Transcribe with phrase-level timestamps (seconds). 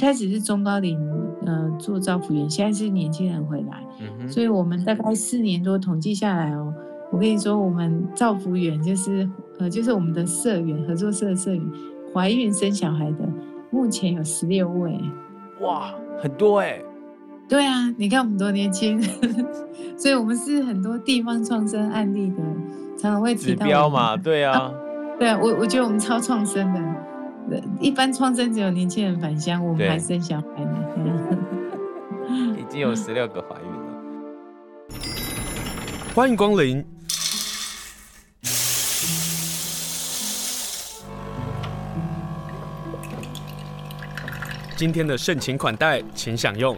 [0.00, 0.98] 开始是中高龄，
[1.44, 3.84] 呃，做造福员，现在是年轻人回来，
[4.28, 6.72] 所以我们大概四年多统计下来哦，
[7.12, 11.62] 我跟你说，我们造福员就是，呃，就是我们的社员，合作社的社员，
[12.14, 13.28] 怀孕生小孩的，
[13.70, 14.98] 目前有十六位，
[15.60, 16.80] 哇，很多哎，
[17.48, 19.00] 对啊，你看我们多年轻，
[19.98, 22.36] 所以我们是很多地方创生案例的，
[22.96, 24.72] 常常会提到指标嘛，对啊，啊。
[25.20, 26.80] 对啊，我我觉得我们超创生的。
[27.80, 31.38] 一般创生只有年轻人返乡，我们还生小孩呢。
[32.58, 33.76] 已经有十六个怀孕了。
[36.14, 36.84] 欢迎光临。
[44.76, 46.76] 今天的盛情款待，请享用。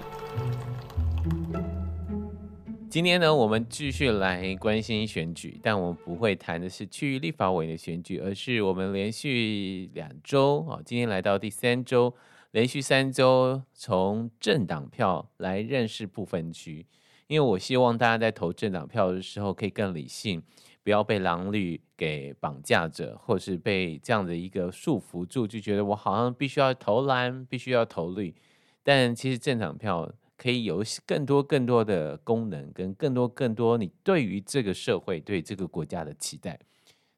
[2.92, 12.14] 今天呢，我们继续来关心选举，但我们不会谈的是区域立法委的选举，而是我们连续两周啊，今天来到第三周，
[12.50, 16.84] 连续三周从政党票来认识部分区，
[17.28, 20.42] 因为我希望大家在投政党票的时候可以更理性，
[20.84, 28.34] 不要被蓝绿给绑架着，或是被这样的一个束缚住，就觉得我好像必须要投蓝，必须要投绿，
[28.82, 30.12] 但其实政党票。
[30.42, 36.58] 可以有更多更多的功能，跟更多更多你对于这个社会、对这个国家的期待。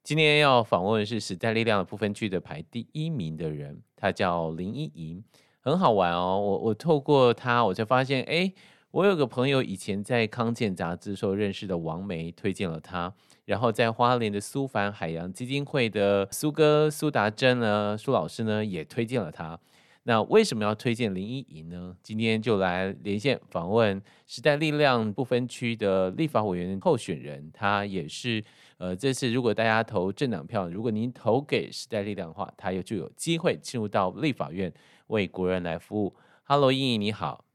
[0.03, 5.25] 今天要访问的是时代力量的不分区的排第一名的人，他叫林依莹，
[5.61, 6.39] 很好玩哦。
[6.39, 8.53] 我我透过他，我才发现，哎，
[8.91, 13.15] 我有个朋友以前在康健杂志时候认识的王梅推荐了他，
[13.47, 19.59] 然后在花莲的苏凡海洋基金会的苏哥苏达珍呢，苏老师呢也推荐了他。
[20.07, 21.97] 那为什么要推荐林依莹呢？
[22.03, 28.45] 今天就来连线访问时代力量不分区的立法委员候选人，他也是
[28.77, 34.71] 呃，这次如果大家投政党票，如果您投给时代力量的话，他又就有机会进入到立法院
[35.07, 36.15] 为国人来服务。
[36.43, 37.47] Hello，依莹你好，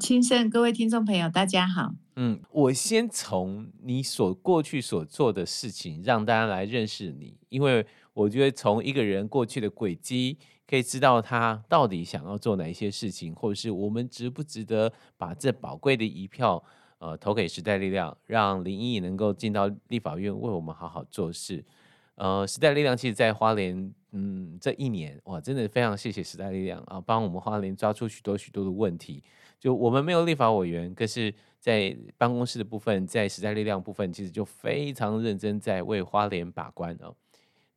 [0.00, 1.92] 亲盛，各位听众朋友大家好。
[2.16, 7.84] 嗯，我先从你所过去所做的事情让大家来认识你，因为
[8.14, 10.38] 我觉得从一个人过去的轨迹。
[10.66, 16.62] 可以知道他到底想要做哪一些事情，或者是我们值不值得把这宝贵的一票，
[16.98, 21.64] 呃，投给时代力量，让林毅能够进到立法院为我们好好做事。
[22.14, 29.22] 呃，时代力量其实，在花莲，嗯，这一年哇，真的非常谢谢时代力量啊，帮我们花莲抓出许多许多的问题。
[29.58, 37.14] 就我们没有立法委员，可是，在办公室的部分，在时代力量部分，其实就非常认真在为花莲把关哦。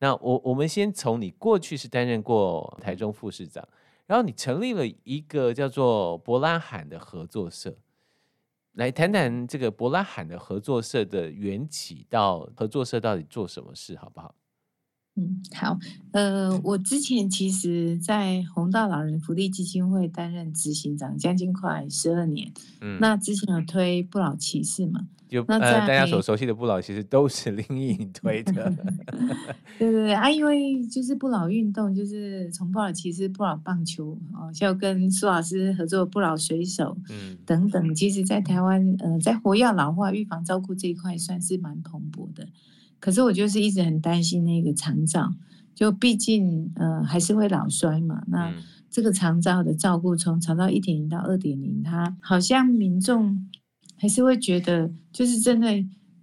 [0.05, 3.67] 那我我们先从你过去是担任过台中副市长，
[4.05, 7.75] 然后你成立了一个叫做柏拉罕的合作社，
[8.73, 14.35] 来谈谈这个柏拉罕的合作社的缘起，到合作社到底做什么事，好不好？
[15.17, 15.79] 嗯，好，
[16.11, 22.51] 呃，我之前其实，在弘道老人福利基金会担任执行长，将近快十二年。
[22.81, 25.07] 嗯，那之前有推不老骑士嘛？
[25.27, 28.71] 就呃，大家所熟悉的不老骑士都是林颖推的。
[29.79, 42.47] 对对对啊，因为就是不老运动，就是从不老骑士、不老棒球哦，像跟苏老师合作不老水手，嗯，等等，其实在台湾，呃，在活跃老化、预防、照顾这一块，算是蛮蓬勃的。
[43.05, 45.31] 可是我就是一直很担心那个长照，
[45.75, 48.23] 就毕竟呃还是会老衰嘛。
[48.25, 48.51] 那
[48.89, 53.47] 这个长照的照顾，从长照一点零到二点零，它好像民众
[53.95, 55.67] 还是会觉得，就是真的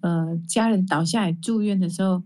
[0.00, 2.21] 呃家人倒下来住院的时候，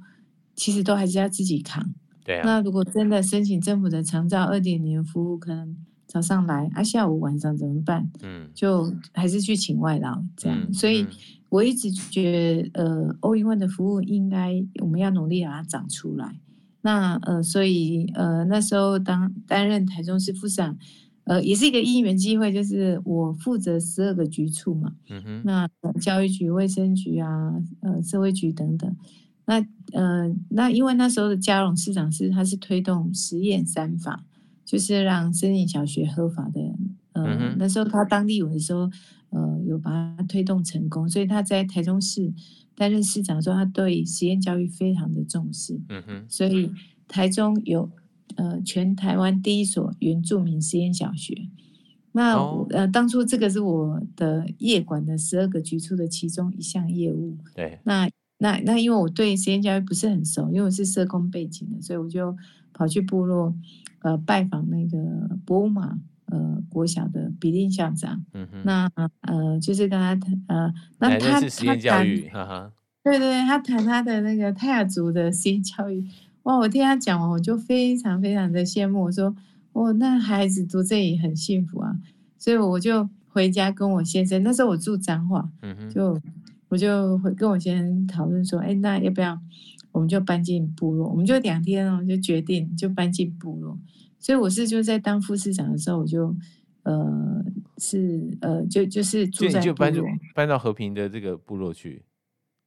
[0.55, 1.93] 其实都还是要自己扛。
[2.25, 2.43] 对啊。
[2.47, 8.11] 那如果真的申请政府的长照二点零服务，可能早上来啊，下午晚上怎么办？
[8.23, 10.59] 嗯，就还是去请外劳这样。
[10.67, 11.07] 嗯，所以。
[11.49, 16.41] 我一直觉得，呃，All in One 的服务应该我们要努力把它长出来。
[16.83, 20.77] 那呃，所以呃那时候当担任台中市副市长，
[21.25, 24.95] 呃，也是一个因缘机会，就是我负责十二个局处嘛。
[25.09, 25.43] 嗯哼。
[25.45, 25.69] 那
[26.01, 28.97] 教育局、卫生局啊，呃，社会局等等。
[29.47, 34.25] 那呃，那因为那时候的嘉荣市长是他是推动实验三法，
[34.65, 36.61] 就是让森林小学合法的。
[37.13, 37.57] 呃，嗯。
[37.59, 38.91] 那时候他当立委的时候。
[39.31, 42.33] 呃，有把它推动成功，所以他在台中市
[42.75, 45.81] 担任市长的时候，他对实验教育非常的重视。
[45.89, 46.71] 嗯哼，所以
[47.09, 47.91] 台中有
[48.37, 51.49] 呃全台湾第一所原住民实验小学。
[52.13, 57.37] 那、哦、呃，当初这个是我的业管的十二个局处的其中一项业务。
[57.55, 58.09] 对，那
[58.39, 62.35] 那那因为我对实验教育不是很熟，因为我是社工背景的，所以我就
[62.73, 63.55] 跑去部落
[64.01, 64.99] 呃拜访那个
[65.45, 65.99] 博物马。
[66.27, 68.91] 呃国小的比利校长，嗯哼，那
[69.23, 76.05] 呃就是跟他谈呃，那他是实验教育，哈哈，对对，他谈他的那个泰雅族的实验教育，
[76.45, 79.35] 哇，我听他讲完我就非常非常的羡慕，我说
[79.73, 81.97] 哦，那孩子读这里很幸福啊，
[82.39, 86.21] 所以我就回家跟我先生，那时候我住彰化，嗯哼，就
[86.69, 89.39] 我就会跟我先生讨论说，哎，那要不要？
[89.93, 93.79] 我们就搬进部落，我们就两天哦，就决定就搬进部落。
[94.27, 96.35] 所以我是就在当副市长的时候，我就
[96.83, 97.45] 呃
[97.79, 99.95] 是呃就就是住在就搬
[100.35, 102.03] 搬到和平的这个部落去。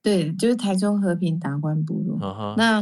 [0.02, 2.18] 对，就是台中和平达官部落。
[2.20, 2.56] Uh huh.
[2.56, 2.82] 那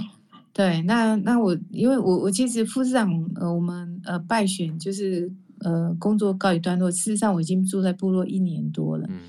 [0.54, 5.32] 对，那那我因为我我其实副市长呃我们呃败选就是
[5.62, 9.08] 呃工作告一段落，事实上我已经住在部落一年多了。
[9.10, 9.22] 嗯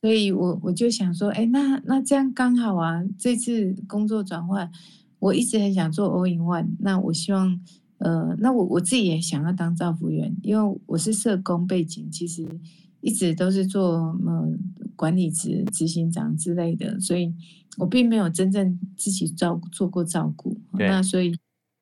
[0.00, 3.02] 所以我我就想说，哎，那那这样刚好啊！
[3.18, 4.70] 这次工作转换，
[5.18, 6.76] 我一直很想做 All in One。
[6.80, 7.58] 那我希望，
[7.98, 12.46] 呃，那我我自己也想要当造福员，因为我是社工背景，其实
[13.00, 14.48] 一直都是做呃
[14.96, 17.32] 管理职、执行长之类的，所以
[17.78, 20.56] 我并没有真正自己照做过照顾。
[20.72, 21.34] 那所以，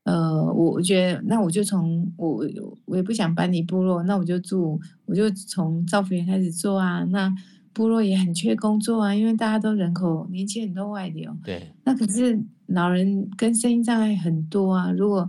[0.05, 2.45] 呃，我我觉得，那我就从我
[2.85, 7.35] 我也不想搬离部落，那我就住，我就从造福员开始做啊，那。
[7.75, 11.35] 部落也很缺工作啊，因为大家都人口年轻人都外流。
[11.43, 14.93] 对，那可是老人跟身心障碍很多啊。
[14.93, 15.27] 如果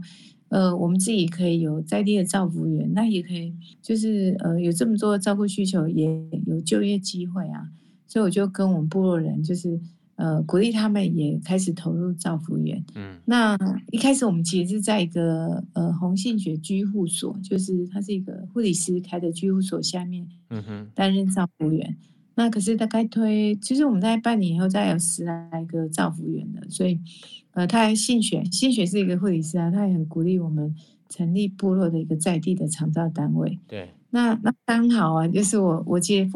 [0.53, 3.51] 呃我们自己可以有在地的照服员，那也可以
[3.81, 6.05] 就是呃有这么多照顾需求，也
[6.45, 7.71] 有就业机会啊。
[8.05, 9.79] 所以我就跟我们部落人就是
[10.15, 12.83] 呃鼓励他们也开始投入照服员。
[12.93, 13.57] 嗯，那
[13.91, 21.97] 一开始我们其实是在一个呃红杏学居护所，就是它是一个护理师开的居护所下面，嗯哼，担任照服员。
[22.35, 26.99] 那可是大概推，其实我们大概半年以后，再有十来个照服员的，所以，
[27.53, 30.75] 呃，他还信学，信学是一个护理师啊，他也很鼓励我们
[31.09, 33.59] 成立部落的一个在地的长照单位。
[33.67, 36.29] 对，那那刚好啊，就是我我记得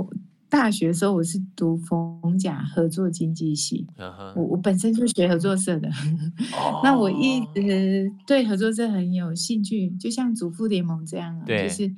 [0.49, 4.33] 大学的时候我是读逢甲合作经济系，uh huh.
[4.35, 6.81] 我我本身就学合作社的，oh.
[6.85, 11.91] 那我一直对合作社很有兴趣，就像主妇联盟这样啊，就是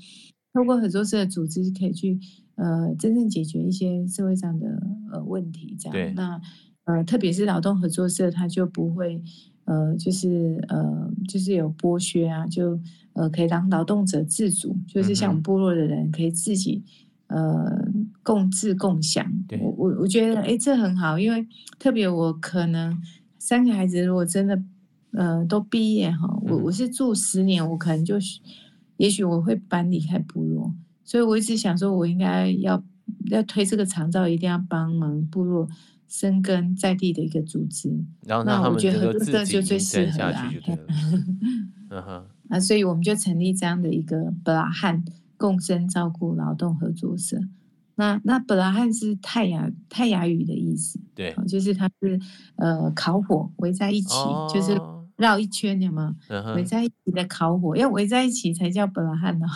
[0.53, 2.19] 通过合作社的组织可以去。
[2.61, 4.67] 呃，真正解决一些社会上的
[5.13, 5.93] 呃问题，这样。
[5.93, 6.41] 对那
[6.89, 9.21] 呃，特别是劳动合作社，他就不会
[9.65, 12.79] 呃，就是呃，就是有剥削啊，就
[13.13, 16.83] 呃，可以让劳动者自主，就是像我们部落的人可以自己
[17.27, 17.87] 呃
[18.23, 19.23] 共治共享。
[19.47, 21.47] 对我我我觉得哎，这很好，因为
[21.77, 22.99] 特别我可能
[23.37, 24.59] 三个孩子如果真的
[25.11, 28.15] 呃都毕业哈，我我是住十年，我可能就
[28.97, 30.73] 也许我会搬离开部落。
[31.03, 32.83] 所以我一直想说，我应该要
[33.29, 35.67] 要推这个长照，一定要帮忙部落
[36.09, 37.89] 生根在地的一个组织。
[38.25, 40.51] 然后那我觉得合作社就最适合啦。
[41.89, 42.25] 嗯哼。
[42.49, 45.05] 啊，所以我们就成立这样的一个布拉汉
[45.37, 47.39] 共生照顾劳动合作社。
[47.95, 52.19] 那那布拉汉是泰雅泰雅语的意思，对，就是它是
[52.55, 54.77] 呃烤火围在一起，哦、就是。
[55.19, 56.55] 绕一圈，有没有？
[56.55, 59.47] 围在一起的烤火，要围在一起才叫布拉汉哦。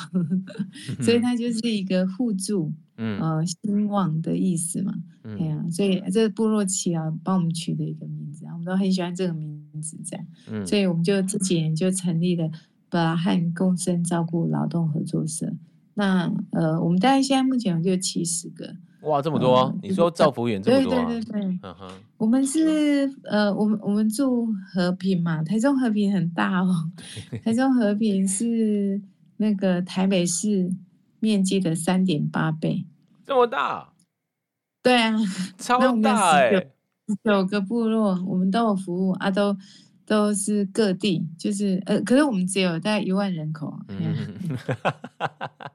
[1.01, 4.93] 所以它就是一个互助，嗯，呃，兴旺的意思嘛。
[5.23, 10.25] 对呀，所以这是部落起啊，帮我们取的一个名字，我们都很喜欢这个名字，这样。
[10.51, 12.49] 嗯，所以我们就这几年就成立了
[12.89, 15.53] 布拉汉共生照顾劳动合作社。
[15.93, 18.75] 那呃，我们大概现在目前有就七十个。
[19.03, 19.59] 哇，这么多！
[19.73, 21.05] 嗯、你说造福员这么多、啊？
[21.07, 21.59] 对对对对。
[21.61, 21.91] 嗯哼。
[22.17, 26.89] 我们是呃，我们我们住和平嘛，台中和平很大哦。
[27.43, 29.01] 台中和平是
[29.37, 30.71] 那个台北市
[31.19, 32.85] 面积的三点八倍。
[33.25, 33.89] 这么大？
[34.81, 35.17] 对啊，
[35.57, 36.71] 超大哎、欸！
[37.23, 39.55] 九个部落，我们都有服务啊，都
[40.05, 43.77] 都是各地，就是呃，可是我们只有大概一万人口。
[43.89, 44.15] 嗯。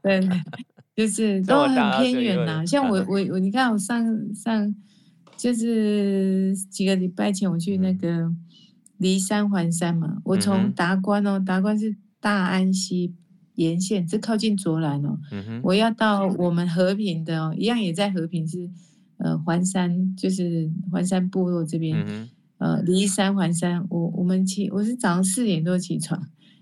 [0.02, 0.20] 对。
[0.98, 4.74] 就是都很偏远呐，像我我我，你看我上上
[5.36, 8.28] 就是几个礼拜前我去那个
[8.96, 13.14] 离山环山嘛，我从达观哦，达观是大安溪
[13.54, 15.20] 沿线，是靠近卓兰哦，
[15.62, 18.68] 我要到我们和平的哦，一样也在和平是
[19.18, 21.96] 呃环山，就是环山部落这边，
[22.58, 26.20] 呃离山环山，我我们起我是早上四点多起床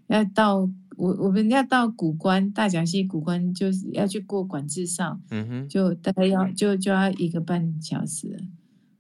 [0.09, 0.69] 要到。
[0.97, 8.37] 我我们要到古关大甲溪古关，就是要去过管制哨，嗯哼，就大概要就就要一个半小时。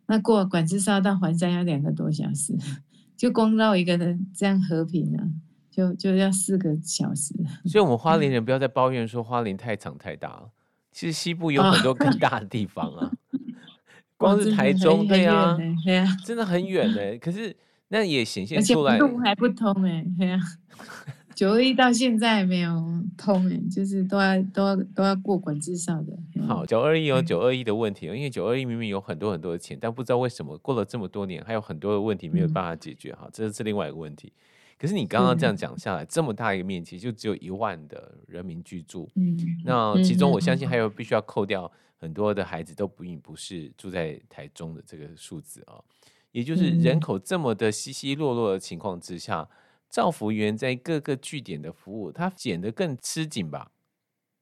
[0.07, 2.55] 那过管制哨到环山要两个多小时，
[3.17, 5.25] 就光绕一个人这样和平啊，
[5.71, 7.35] 就就要四个小时。
[7.65, 10.50] 所以，我们花莲人不要再抱怨说花莲太长太大了。
[10.93, 13.41] 其实西部有很多更 大的地方啊，哦、
[14.17, 17.19] 光是台中对啊，对啊，真的很远呢。
[17.19, 17.57] 可是
[17.88, 20.38] 那也显现出来，路还不通哎，对啊。
[21.37, 22.83] 九二一到现在没有
[23.14, 26.19] 通哎，就是都要都要都要过管制哨的。
[26.49, 33.12] 好，九二一有九二一的问题，因为九二一明明有很多很多的钱，但不知道为什么过了这么多年，还有很多的问题没有办法解决。
[33.12, 34.33] 哈，这是另外一个问题。
[34.78, 39.07] 可是你刚刚这样讲下来，这么大一个面积，就只有一万的人民居住。
[39.16, 45.76] 嗯，那其中我相信还有必须要扣掉很多的孩子都不不是住在台中的这个数字啊，
[46.33, 49.47] 也就是人口这么的稀稀落落的情况之下。
[49.90, 53.71] 照服员在各个据点的服务，他减得更吃紧吧？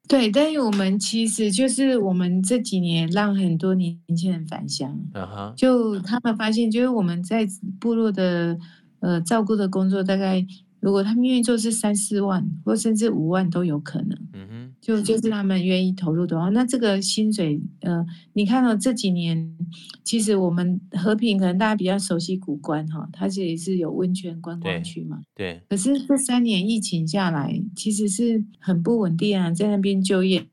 [0.06, 5.54] 对，但是我们其实就是我们这几年让很多年轻人返乡，uh huh.
[5.54, 7.46] 就他们发现，就是我们在
[7.80, 8.58] 部落的
[9.00, 10.46] 呃照顾的工作，大概
[10.84, 14.18] 如果他们愿意做，是三四万或甚至五万都有可能。
[14.34, 14.74] 嗯哼。
[14.82, 19.56] 就就是他们愿意投入的话，那这个薪水，呃，你看到这几年，
[20.02, 25.62] 其实我们和平可能大家比较熟悉古关哈，它这里是有温泉观光区嘛，对。
[25.70, 30.46] 可是这三年疫情下来，其实是很不稳定啊，在那边就业，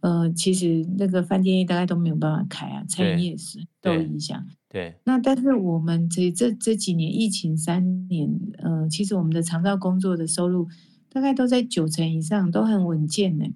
[0.00, 4.46] 呃，其实那个饭店业大概都没有办法开啊，餐饮业是都有影响。
[4.68, 4.94] 对。
[5.04, 10.68] 那但是我们这这这几年疫情三年，呃，其实我们的长照工作的收入。
[11.08, 13.46] 大概都在九成以上，都很稳健呢。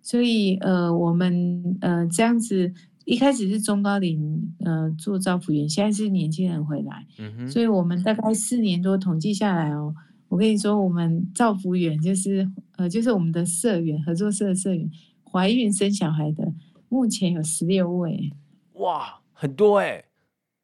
[0.00, 2.72] 所以呃，我们呃这样子
[3.04, 7.50] 一开始是中高龄呃做照服员，现在是年轻人回来，嗯哼。
[7.50, 9.92] 所以我们大概四年多统计下来哦，
[10.28, 14.88] 我跟你说，我们照服员就是呃就是我们的社员合作社的社员
[15.24, 16.52] 怀孕生小孩的，
[16.88, 18.30] 目前有十六位。
[18.74, 20.04] 哇，很多哎。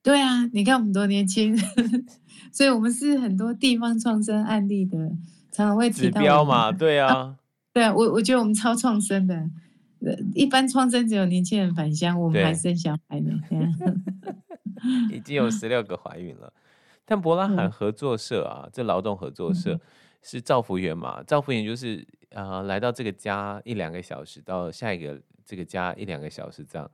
[0.07, 1.59] 对啊，你看我们多年轻，
[2.55, 4.97] 所以我们是很多地方创生案例的。
[5.51, 7.37] 常常会指标嘛，对啊，啊
[7.75, 9.35] 对啊，我我觉得我们超创生的，
[10.05, 13.33] 呃，一般创生只有年轻人返乡，我们还生小孩呢，
[15.11, 16.53] 已经有十六个怀孕了。
[17.05, 19.81] 但博拉罕合作社啊，嗯、这劳动合作社
[20.23, 21.21] 是造福员嘛？
[21.25, 26.89] 造福员就是啊、呃，来到这个家一两个小时，到下一个这个家一两个小时这样。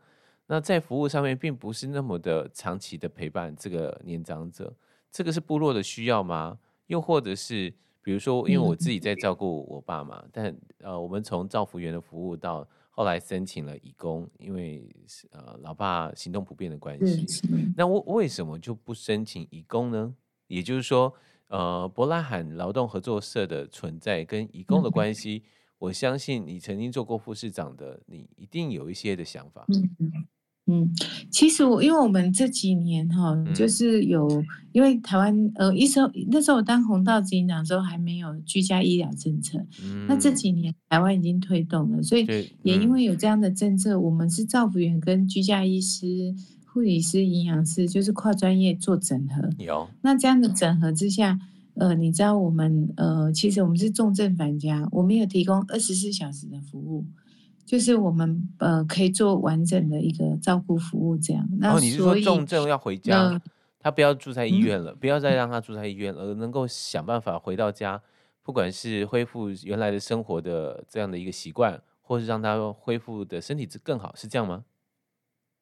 [0.53, 4.71] 那在服务上面，并不是那么的长期的陪伴这个年长者，
[5.11, 6.59] 这个是部落的需要吗？
[6.89, 7.73] 又或者是？
[8.05, 14.85] 比如说，因为我自己在照顾我爸嘛，嗯、但呃，我们从造福员的服务到后来申请了义工，因为
[15.31, 20.13] 呃，老爸行动不便的关系，嗯、那我为什么就不申请义工呢？
[20.49, 21.15] 也就是说，
[21.47, 29.65] 呃，伯拉罕劳动合作社的存在跟义工的关系，嗯、我相信你曾经做过副市长的，你一定有一些的想法。
[29.69, 30.27] 嗯
[30.67, 30.89] 嗯，
[31.29, 42.25] 其实我因为我们这几年哈，就是有、嗯、因为台湾呃，一时候那时候我当红道执行长的时候还没有居家医疗政策，嗯、那这几年台湾已经推动了，所以
[42.63, 46.33] 也因为有这样的政策，嗯、我们是照服员跟居家医师、
[46.65, 49.51] 护理师、营养师，就是跨专业做整合。
[49.59, 51.41] 有那这样的整合之下，
[51.75, 57.05] 呃，你知道我们呃，其实我们是重症返家，我们有提供二十四小时的服务。
[57.65, 61.49] 就是我们呃可以做完整的一个照顾服务，这样。
[61.59, 63.43] 那、哦、你是说重症要回家，呃、
[63.79, 68.01] 他不要住在医院了，嗯、不要再让他住在医院，而能够想办法回到家，
[68.43, 74.65] 不管是恢复原来的生活的这样的一个习惯，或是让他恢复的身体更好，是这样吗？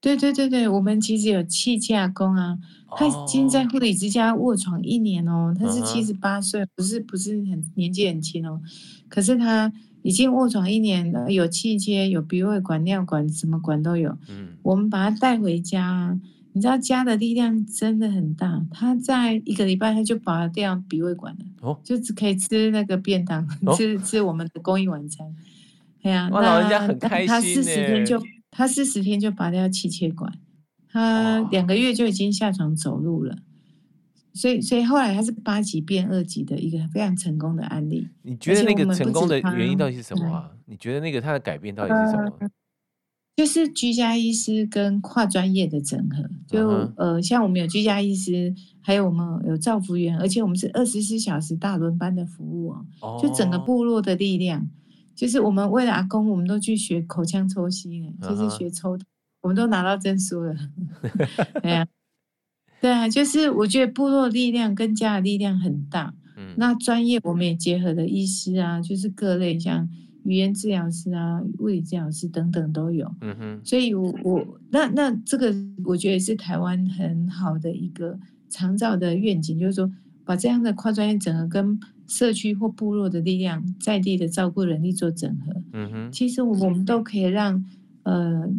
[0.01, 2.59] 对对对对，我们其实有气架工啊，
[2.97, 8.61] 他已经在护理之家卧床一年哦，他是七十八岁，不是不是很年纪很轻哦，
[9.09, 9.73] 可是他。
[10.03, 14.17] 已经卧床一年了，有气切，有鼻胃管、尿管，什么管都有。
[14.31, 16.19] 嗯，我们把他带回家，
[16.55, 18.65] 你知道家的力量真的很大。
[18.71, 25.27] 他在一个礼拜他就拔掉鼻胃管了，哦，就只可以吃那个便当，哦、吃吃我们的公益晚餐。
[26.03, 27.27] 对呀、啊，哇，老人家很开心。
[27.27, 28.19] 他四十天就
[28.51, 30.33] 他四十天就拔掉气切管，
[30.89, 33.39] 他两个月就已经下床走路了。
[34.33, 38.09] 所以，所以后来他是八级变二级的一个非常成功的案例。
[38.23, 40.51] 你觉得那个成功的原因到底是什么啊？
[40.67, 42.37] 你觉得那个他的改变到底是什么？
[42.39, 42.49] 呃、
[43.37, 46.31] 就是居家医师跟跨专业的整合。
[46.47, 46.93] 就、uh.
[46.97, 52.87] 呃，像我们有居家医师，还有我们有照服员，而且我们是二十四小时大轮班的服务哦。
[53.01, 53.21] Oh.
[53.21, 54.69] 就整个部落的力量，
[55.21, 59.05] 就是我们为了阿公，我们都去学口腔抽吸呢，就是学抽，uh huh.
[59.43, 60.57] 我们都拿到证书了。
[61.61, 61.87] 对啊。
[62.81, 66.15] 对啊，就是我觉得部落力量跟家的力量很大。
[66.39, 69.87] 嗯，那专业我们也结合了医师啊，就是各类像
[70.25, 73.15] 语言治疗师啊、物理治疗师等等都有。
[73.21, 79.93] 嗯哼，所以我我那那这个我觉得是台湾很好的一个长照的愿景，就是说
[80.25, 81.79] 把这样的跨专业整合跟
[82.11, 85.63] 社区或部落的力量在地的照顾人力做整合。
[85.73, 87.65] 嗯哼，其实我们都可以让
[88.03, 88.53] 呃。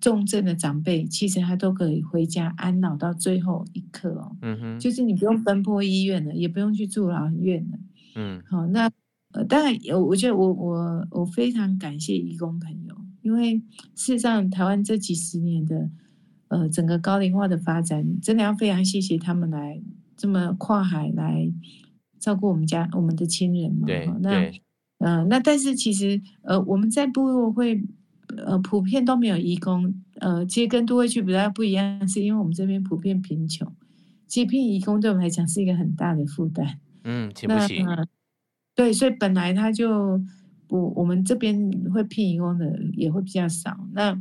[0.00, 4.36] 重症的长辈，其实他都可以回家安老到最后一刻哦。
[4.42, 7.78] 嗯哼，就是你不用奔波医院了，也不用去住老院了。
[8.16, 8.90] 嗯，好，那
[9.32, 13.56] 呃，当然有，我觉得我我我非常感谢义工朋友，因为
[13.94, 15.88] 事实上台湾这几十年的
[16.48, 19.80] 呃整个高龄化的发展，真的要非常谢谢他们来
[20.18, 21.50] 这么跨海来
[22.24, 23.86] 照顾我们家我们的亲人嘛。
[23.86, 24.62] 对，那对
[24.98, 27.82] 呃那但是其实呃我们在部落会
[28.36, 33.70] 呃普遍都没有义工，呃其实跟都会区比较不一样，是因为我们这边普遍贫穷。
[34.26, 37.84] 其实聘义工对我们来讲是一个很大的负担，嗯，请不起。
[38.74, 40.20] 对，所以本来他就
[40.66, 43.76] 不，我们这边会聘义工的也会比较少。
[43.92, 44.18] 那，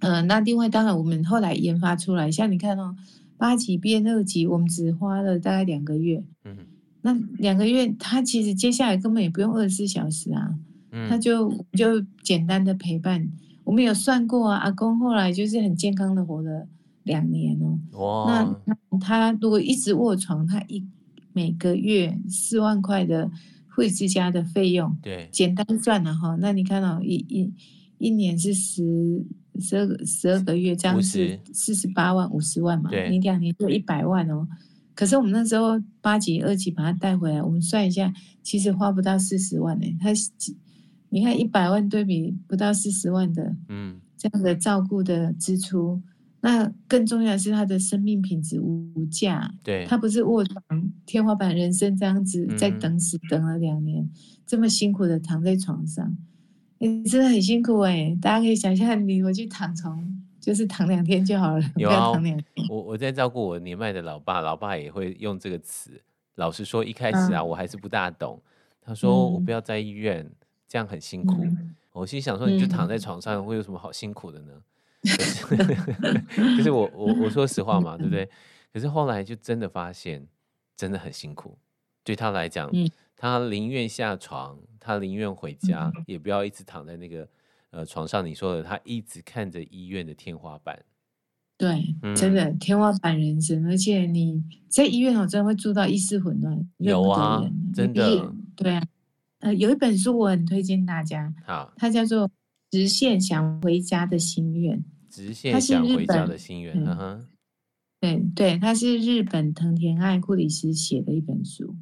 [0.00, 2.94] 呃，那另外当然我们后来研发出来，像你看哦，
[3.38, 6.58] 八级变二级，我们只花了大概两个月，嗯，
[7.02, 10.54] 那两个月他其实接下来根本也不用二十四小时啊，
[10.90, 13.28] 嗯，他就就简单的陪伴。
[13.64, 16.66] 我们有算过啊，阿公后来就是很健康的活了。
[17.04, 18.56] 两年哦，哇！
[18.64, 20.86] 那他如果一直卧床，他一
[21.32, 23.28] 每个月四万块的
[23.68, 26.36] 惠之家的费用，对，简单算了哈。
[26.38, 27.52] 那你看到一一
[27.98, 29.26] 一年是十
[29.58, 32.88] 十二个十二个月，这样是四十八万五十万嘛？
[32.88, 34.46] 对，你两年就一百万哦。
[34.94, 39.86] 可是我们那时候八级二级把他带回来，我们算一下，其实花不到四十万呢。
[40.00, 40.10] 他
[41.08, 46.00] 你看一百万对比不到四十万的，嗯，这样的照顾的支出。
[46.44, 54.10] 那更重要的是他的生命品质无价，对，他不是卧床天花板人生这样子在等死等了两年，嗯，
[54.44, 56.16] 这么辛苦的躺在床上，
[56.78, 58.18] 你真的很辛苦哎！
[58.20, 60.04] 大家可以想象，你回去躺床
[60.42, 62.44] 就是躺两天就好了，有啊，躺天。
[62.68, 66.02] 我我在照顾我年迈的老爸，老爸也会用这个词。
[66.34, 68.42] 老实说，一开始啊，我还是不大懂。
[68.82, 70.34] 他说我不要在医院，嗯，
[70.66, 71.44] 这样很辛苦。
[71.44, 74.52] 嗯，我心想说，你就躺在床上，会有什么好辛苦的呢？
[75.02, 78.28] 可是，可是我我我说实话嘛，对不对？
[78.72, 80.26] 可是后来就真的发现，
[80.76, 81.56] 真的很辛苦。
[82.02, 82.68] 对他来讲，
[83.16, 87.28] 他宁愿下床，他宁愿回家，也不要一直躺在那个
[87.72, 88.24] 呃床上。
[88.24, 90.78] 你说的，他一直看着医院的天花板。
[91.58, 96.70] 对，真的天花板人生，而且你在医院，我真的会住到意识混乱。
[96.76, 97.42] 有啊，
[97.74, 98.32] 真的。
[98.54, 98.86] 对啊，
[99.40, 102.30] 呃，有一本书我很推荐大家，好，它叫做。
[102.72, 106.72] 直线想回家的心愿，直线想回家的心愿。
[106.74, 107.26] 嗯哼，
[108.00, 111.76] 对对，它是日本藤田爱护理师写的一本书，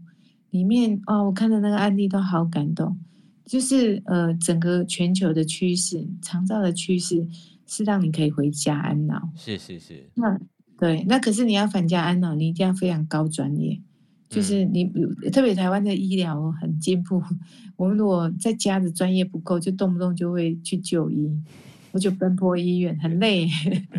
[0.51, 2.99] 里面哦，我看的那个案例都好感动。
[3.51, 7.27] 就是呃，整个全球的趋势，长照的趋势
[7.67, 9.21] 是让你可以回家安老。
[9.35, 10.09] 是是是。
[10.15, 10.41] 那
[10.79, 13.81] 对，那可是你要返家安老，你一定要非常高专业。
[14.29, 14.85] 就是你，
[15.33, 17.21] 特别台湾的医疗很进步。
[17.75, 21.29] 我们如果在家的专业不够，就动不动就会去就医，
[21.91, 23.49] 我就奔波医院，很累。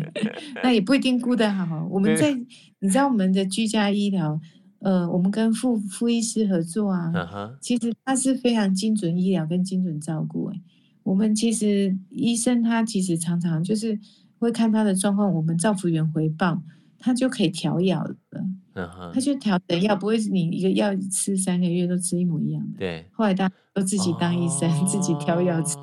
[0.64, 1.86] 那也不一定顾得好。
[1.90, 2.32] 我们在，
[2.78, 4.40] 你知道我们的居家医疗，
[4.82, 10.46] 呃，我们跟傅傅医师合作啊，其实他是非常精准医疗跟精准照顾。
[10.46, 10.60] 哎，
[11.04, 13.98] 我们其实医生他其实常常就是
[14.38, 16.62] 会看他的状况，我们造福员回报，
[16.98, 18.16] 他就可以调药了。
[19.12, 22.78] 他就调的药，不会是你一个药吃三个月都吃一模一样的。
[22.78, 25.76] 对，后来大家都自己当医生，哦、自己调药吃。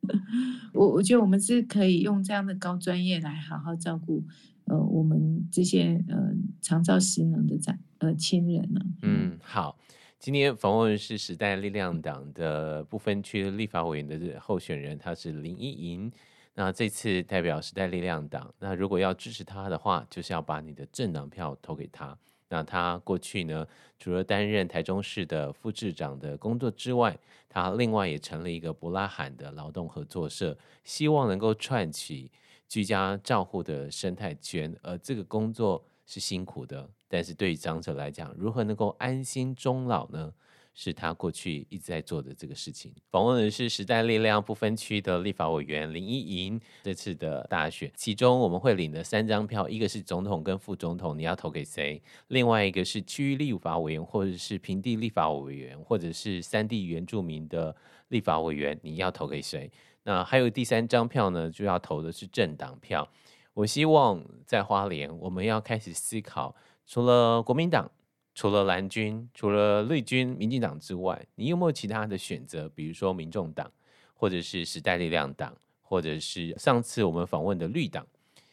[0.74, 4.22] 我我觉得我们是可以用这样的高专业来好好照顾
[4.68, 8.80] 呃我们这些呃长照失能的长呃亲人呢。
[9.02, 9.78] 嗯，好，
[10.18, 16.10] 今天访问是时代力量党的不分区立法委员的候选人，他是林依莹。
[16.54, 22.18] 那这次代表时代力量党，那如果要支持他的话，就是要把你的政党票投给他。
[22.48, 23.64] 那他过去呢，
[23.98, 27.16] 除了担任台中市的副市长的工作之外，
[27.48, 32.28] 他另外也成立一个伯拉罕的劳动合作社，希望能够串起
[32.68, 34.72] 居家照护的生态圈。
[34.82, 40.32] 而这个工作是辛苦的，但是对于长者来讲，如何能够安心终老呢？
[40.80, 42.94] 是他过去一直在做的这个事情。
[43.10, 46.60] 访问的是时代力量不分区的立法委员林依莹。
[46.84, 52.00] 这次的大选，其中我们会领的三张票，一个是总统跟副总统，你要投给谁？
[52.28, 57.74] 另外一个是区域立法委员，或者是平地立法委员，或者是三地原住民的
[58.10, 59.68] 立法委员，你要投给谁？
[60.04, 63.08] 那还有第三张票呢，就要投的是政党票。
[63.54, 66.54] 我希望在花莲，我们要开始思考，
[66.86, 67.90] 除了国民党。
[68.34, 72.68] 除了蓝军、除了绿军、民进党之外，你有没有其他的选择？
[72.68, 73.68] 比如说民众党，
[74.14, 78.06] 或者是时代力量党，或者是上次我们访问的绿党，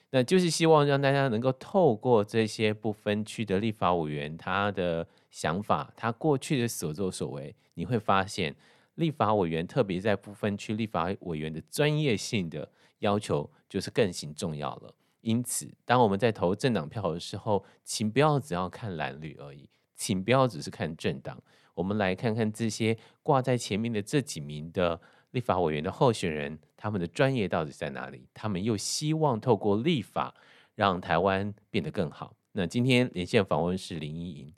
[0.09, 8.55] 那就是希望让大家能够透过这些不分区的立法委员他的想法，他过去的所作所为，你会发现
[8.95, 14.93] 立法委员特别在不分区立法委员的专业性的要求就是更形重要了。
[15.21, 19.69] 因此，当我们在投政党票的时候，请不要只要看蓝绿而已。
[19.95, 21.41] 请不要只是看政党，
[21.73, 24.99] 我们来看看这些挂在前面的这几名的
[25.31, 28.27] 立法委员的候选人，他们的专业到底在哪里？
[28.33, 30.35] 他们又希望透过立法
[30.75, 32.35] 让台湾变得更好。
[32.51, 34.53] 那今天连线访问是林依莹，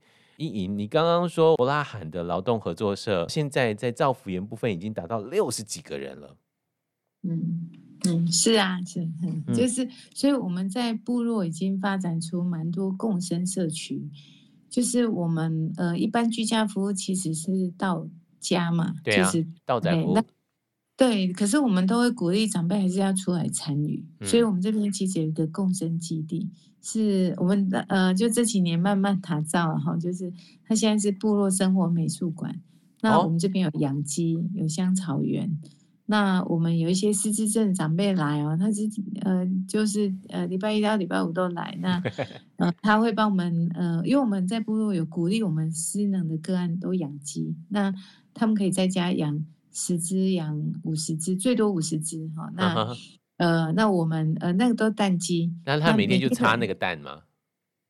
[0.46, 6.38] 你刚刚说伯拉罕的劳动合作社现在在造福员部分已经达到六十几个人了。
[7.24, 7.70] 嗯
[8.06, 14.08] 嗯，是啊，是，嗯，就是，所以我们在部落已经发展出蛮多共生社区，
[14.70, 18.08] 就是我们呃一般居家服务其实是到
[18.40, 20.20] 家嘛，对啊，就是到宅服务。
[20.98, 26.50] 对，可是我们都会鼓励长辈还是要出来参与，嗯、所以我们这边其实有一个共生基地，
[26.82, 30.34] 是我们的呃，就这几年慢慢打造哈，就是
[30.66, 32.60] 它现在是部落生活美术馆。
[33.02, 35.60] 那我们这边有养鸡，有香草园。
[36.08, 38.90] 那我们有一些失智症长辈来哦，他是
[39.22, 41.78] 呃，就是呃，礼拜一到礼拜五都来。
[41.80, 42.02] 那
[42.58, 47.94] 呃，他会帮我们呃，因为我们在部落有鼓励我们失能的个案都养鸡，那
[48.34, 49.46] 他们可以在家养。
[49.80, 52.52] 十只养五十只，最多五十只哈。
[52.56, 52.98] 那、uh huh.
[53.38, 55.54] 呃，那我们呃，那个都蛋鸡。
[55.64, 57.22] 那他每天就擦那个蛋吗？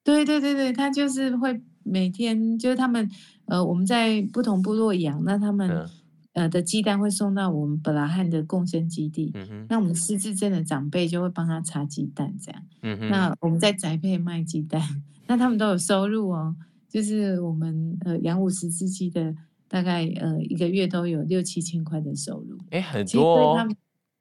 [0.03, 3.09] 对对对对，他就是会每天，就是他们
[3.45, 5.89] 呃，我们在不同部落养，那他们、uh.
[6.33, 9.31] 呃的鸡蛋会送到我们布拉汉的共生基地。
[9.31, 9.65] Uh.
[9.69, 12.61] 那我们失智症的长辈就会帮他擦鸡蛋，这样。
[12.81, 13.09] Uh huh.
[13.09, 14.81] 那我们在宅配卖鸡蛋，
[15.27, 16.53] 那他们都有收入哦。
[16.89, 19.33] 就是我们呃养五十只鸡的。
[19.67, 23.53] 大概呃一个月都有六七千块的收入，哎，很多哦。
[23.53, 23.75] 对他们，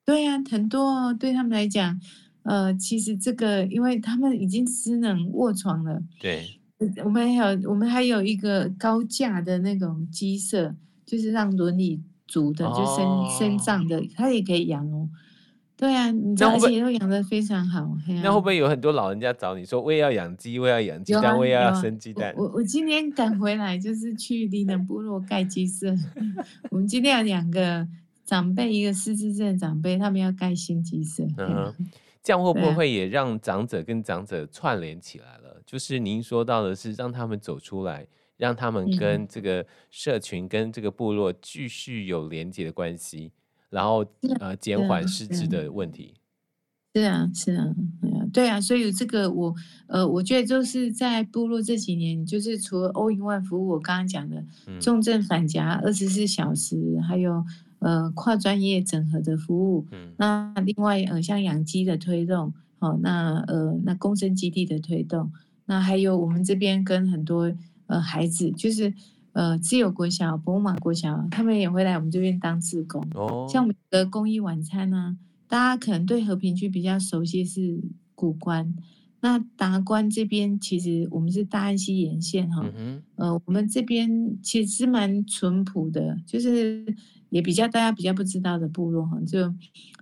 [0.05, 1.15] 对呀，很多哦。
[1.15, 2.01] 对他们来讲，
[2.43, 6.03] 呃，其实这个，因为他们已经失能卧床了。
[6.21, 6.61] 对，
[7.05, 15.09] 我们还有我们还有一个高价的那种鸡舍，就是让轮椅族的，就身、哦、身上的，他也可以养哦。
[15.77, 17.87] 对啊，你知道而且都养的非常好。
[18.23, 22.33] 那会不会有很多老人家找你说，我也要养鸡，我也要养鸡蛋，我也要生鸡蛋？
[22.37, 25.95] 我我今天赶回来就是去 离能部落盖鸡舍。
[26.71, 27.87] 我们今天有两个
[28.25, 31.27] 长辈，一个失智症长辈，他们要盖新鸡舍。
[31.37, 31.71] 嗯，
[32.25, 35.61] 这样会不会也让长者跟长者串联起来了？
[35.67, 38.07] 就是您说到的是让他们走出来，
[38.39, 43.33] 让他们跟这个社群、跟这个部落继续有连接的关系。
[43.77, 44.03] 然后
[44.41, 46.15] 呃，减缓失智的问题。
[46.95, 49.55] 是啊，是啊，对啊，对啊，所以这个我
[49.87, 54.43] 呃，我觉得就是在部落这几年，就是除了 All in One 服务，我刚刚讲的
[54.81, 57.45] 重症返家二十四小时，嗯、还有
[57.81, 59.87] 呃跨专业整合的服务。
[59.91, 60.15] 嗯。
[60.17, 65.31] 那另外呃，像养鸡的推动，哦，那呃那共生基地的推动，
[65.67, 67.53] 那还有我们这边跟很多
[67.89, 68.95] 呃孩子就是。
[69.37, 73.07] 呃，自由国小、博马国小，他们也会来我们这边当志工。
[73.15, 77.79] 哦，像我们的公益晚餐呢、啊，大家可能对和平区比较熟悉是
[78.15, 78.75] 古关。
[79.21, 84.09] 那达观这边其实我们是大安溪沿线哈，嗯、哼呃，我们这边
[84.43, 86.87] 其实是蛮淳朴的，就是
[87.29, 89.21] 也比较大家比较不知道的部落哈。
[89.27, 89.53] 就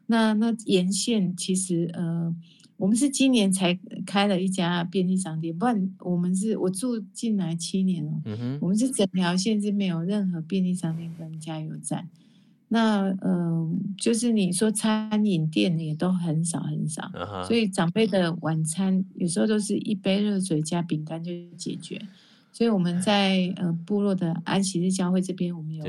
[0.06, 2.32] 那那沿线其实呃。
[2.76, 8.12] 我们是今年才开了一家便利商店，不然我们是我住进来七年了。
[8.24, 12.08] 嗯，我们是整条线是没有任何便利商店跟加油站。
[12.68, 17.08] 那呃，就是你说餐饮店也都很少很少，
[17.46, 22.00] 所以长辈的晚餐有时候都是一杯热水加饼干就解决。
[22.50, 25.84] 所以我们在呃部落的安息日教会这边，我们有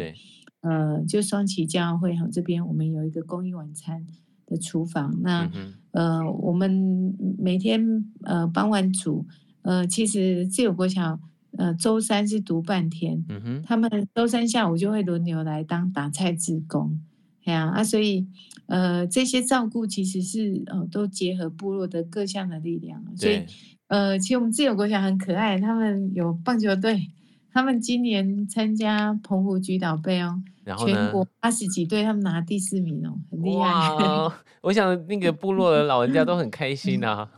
[0.61, 4.05] 呃就双旗教会哈这边我们有一个公益晚餐。
[4.45, 9.25] 的厨房，那、嗯、呃，我们每天呃傍晚煮，
[9.63, 11.19] 呃，其实自由国小
[11.57, 16.99] 呃周三是读半天，嗯、哼他们周三下午就会轮流来当打菜志工，
[17.45, 18.27] 哎呀啊，所以
[18.67, 23.43] 呃这些照顾其实是呃都结合部落的各项的力量，所以
[23.87, 27.09] 呃其实我们自由国小很可爱，他们有棒球队，
[27.55, 30.43] 他们今年参加澎湖菊岛杯哦。
[30.65, 33.69] 然后全国八十几队，他们拿第四名哦，很厉害。
[34.03, 37.29] 哦， 我想那个部落的老人家都很开心啊。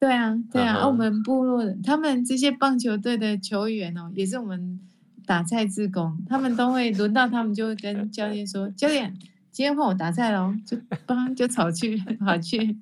[0.00, 4.80] 对啊，对啊，我们部落的他们这些棒球队的球员哦，也是我们
[5.26, 9.12] 打菜自工，他们都会轮到他们就会跟教练说：“教练，
[9.50, 12.74] 今天换我打菜喽！”就帮就跑去跑去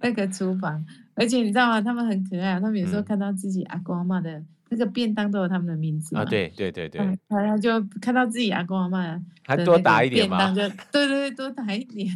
[0.00, 1.80] 那个厨房，而且你知道吗？
[1.80, 4.44] 他们很可爱，他们有时候看到自己阿公阿嬷的。
[4.72, 12.08] 那个便当都有他们的名字啊，对对对对，好像就看到自己阿公阿妈，还多打一点嘛，就对对对，多打一点，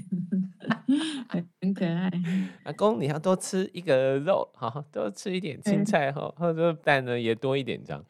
[1.60, 2.08] 很可爱。
[2.62, 8.04] 阿公，你要多吃一个肉，好，多吃一点青菜哈，或者蛋呢也多一点，这样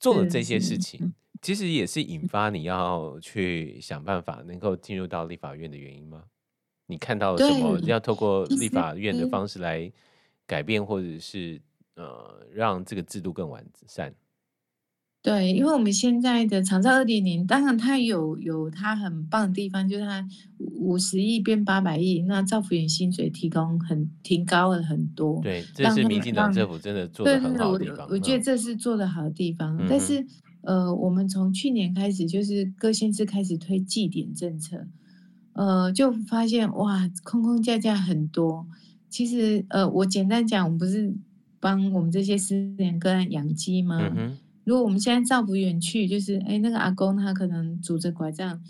[0.00, 6.24] 做了这些事情，其实也是引发你要去想办法能够进入到立法院的原因吗？
[6.86, 7.78] 你看到了什么？
[7.84, 9.92] 要透过立法院的方式来
[10.44, 11.62] 改变，或者是？
[11.96, 14.14] 呃，让这个制度更完善。
[15.22, 20.22] 对，因为我们现在的长照二点零，当然它有有它很棒的地方，就是它
[20.58, 25.40] 五十亿变八百亿，那照服员薪水提供很提高了很多。
[25.40, 28.06] 对，这是民进党政府真的做的很好的地方。
[28.06, 29.74] 我，我觉得这是做的好的地方。
[29.78, 30.26] 嗯、但是
[30.60, 34.86] 呃，我们从去年开始，就是各县市开始推绩点政策，
[35.54, 38.66] 呃，就发现哇，空空架架很多。
[39.08, 41.14] 其实呃，我简单讲，我们不是
[41.64, 43.98] 帮我们这些失联个案养鸡吗？
[44.14, 48.60] 嗯如果我们现在照服员去，就是哎，那个阿公他可能拄着拐杖，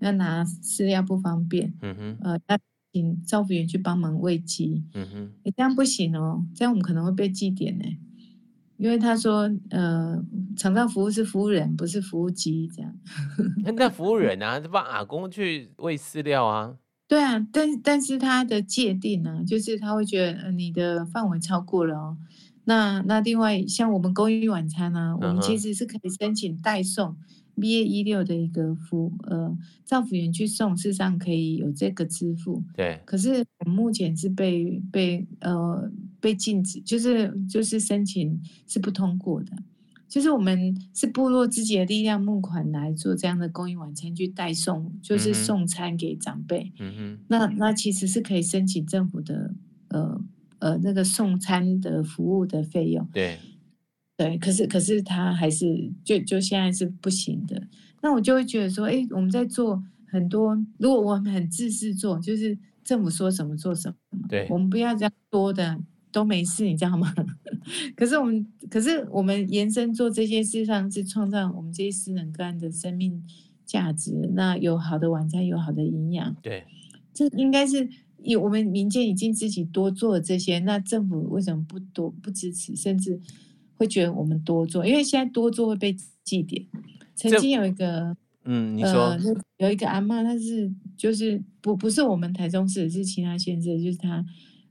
[0.00, 2.58] 要拿饲料不方便，嗯哼，呃，要
[2.92, 7.84] 请照服员去帮忙喂鸡，嗯哼，哎，这样不行哦，这样我们可能会被记点呢，
[8.78, 10.24] 因为他说，呃，
[10.56, 12.94] 长照服务是服务人，不是服务鸡，这样。
[13.76, 16.76] 那服务人啊，就帮阿公去喂饲料啊。
[17.10, 22.16] 对啊，但但是他的界定呢，就是他会觉得你的范围超过了哦。
[22.62, 25.26] 那那另外像我们公益晚餐呢、啊，uh.
[25.26, 27.16] 我们其实是可以申请代送
[27.56, 32.62] BA 一六的一个服呃，照服员去送，事实上可以有这个支付。
[32.76, 33.00] 对。
[33.04, 39.50] 可是我们目前是被被呃被禁止，就是就是申请是不通过的。
[40.10, 46.70] 就是我们是部落自己的力量募款来做这样的公益晚餐去代送，就是送餐给长辈。
[46.78, 47.18] 嗯哼。
[47.28, 49.54] 那那其实是可以申请政府的
[49.88, 50.22] 呃。
[50.60, 53.38] 呃，那个送餐的服务的费用，对，
[54.14, 57.66] 对，可是可是他还是就就现在是不行的。
[58.02, 65.80] 那我就会觉得说，哎，我们在做很多，如果我们很自私做，就是政府说什么做什么，对，我们不要这样多的
[66.12, 67.14] 都没事，你知道吗？
[67.96, 73.22] 可是我们，可是我们延伸做这些事上是创造我们这些失能个案的生命
[73.64, 74.30] 价值。
[74.34, 76.64] 那有好的晚餐，有好的营养，对，
[77.12, 77.88] 这应该是。
[78.22, 83.18] 有我们民间已经自己多做了这些，那政府为什么不多不支持，甚至
[83.78, 84.86] 会觉得我们多做？
[84.86, 86.66] 因为现在多做会被祭奠。
[87.14, 89.18] 曾经有一个，嗯，你说、呃、
[89.56, 94.22] 有一个阿妈，她是就是不不是我们台中市，是其他县市，就是她，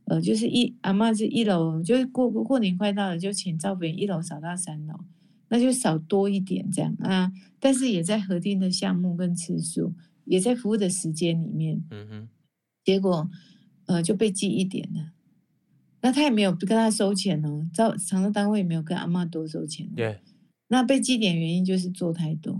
[0.10, 5.00] 呃，就是一阿嬷是一楼，就是过过年快到了，就请照服员一楼扫到三楼，
[5.48, 9.93] 那就扫多一点这样啊，但是也在核定的项目跟次数，
[10.26, 12.30] 也在服务的时间里面，嗯哼。
[12.84, 13.30] 结果，
[13.86, 15.12] 呃，就被记一点了。
[16.02, 19.88] 那他也没有跟他收钱哦，照长照单位也没有跟阿嬷多收钱。
[19.95, 20.22] 对，
[20.69, 22.60] 那被记点原因就是做太多。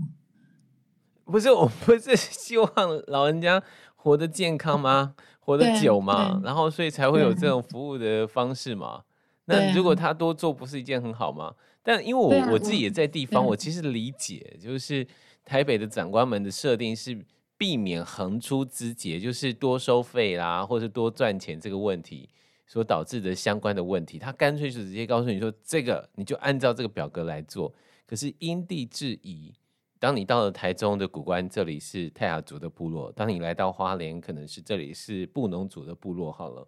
[1.24, 2.68] 不是，我不是希望
[3.08, 3.60] 老人家
[3.96, 5.14] 活得健康吗？
[5.40, 6.40] 活得久嘛？
[6.44, 9.02] 然后所以才会有这种服务的方式嘛。
[9.46, 11.52] 那如果他多做，不是一件很好吗？
[11.82, 15.06] 但因为我我自己也在地方，我其实理解，就是
[15.44, 17.18] 台北的长官们的设定是。
[17.60, 22.26] 避免横出枝节，就是多收费啦，或者多赚钱这个问题
[22.66, 27.70] 所导致的相关的问题，他干脆就直接告诉你说，这个你就按照这个表格来做。
[28.06, 29.52] 可是因地制宜，
[30.00, 36.32] 当你到了台中的古关，这里是泰雅族的部落；当你来到花莲，可能是这里是布农族的部落。
[36.32, 36.66] 好了，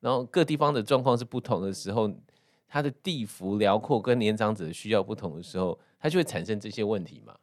[0.00, 2.12] 然后各地方的状况是不同的时候，
[2.68, 7.34] 它的地幅辽阔跟年长者的需要不同的时候，它就会产生这些问题嘛。